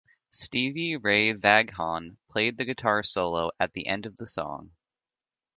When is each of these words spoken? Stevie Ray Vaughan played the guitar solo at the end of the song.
Stevie 0.31 0.95
Ray 0.97 1.31
Vaughan 1.33 2.17
played 2.27 2.57
the 2.57 2.65
guitar 2.65 3.03
solo 3.03 3.51
at 3.59 3.73
the 3.73 3.85
end 3.85 4.07
of 4.07 4.15
the 4.15 4.25
song. 4.25 4.71